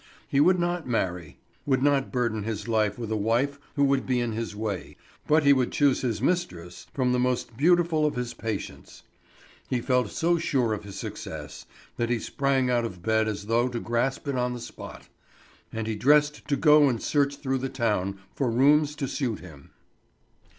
[0.27, 4.19] He would not marry, would not burden his life with a wife who would be
[4.19, 8.33] in his way, but he would choose his mistress from the most beautiful of his
[8.33, 9.03] patients.
[9.69, 11.67] He felt so sure of success
[11.97, 15.07] that he sprang out of bed as though to grasp it on the spot,
[15.71, 19.69] and he dressed to go and search through the town for rooms to suit him.